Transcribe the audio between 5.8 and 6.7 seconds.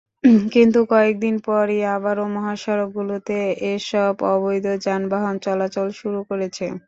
শুরু করেছে।